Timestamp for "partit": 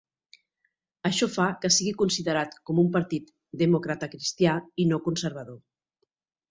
2.99-3.31